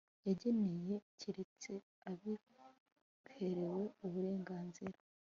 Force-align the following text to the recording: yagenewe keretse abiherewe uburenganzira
yagenewe 0.27 0.95
keretse 1.19 1.71
abiherewe 2.09 3.83
uburenganzira 4.05 4.97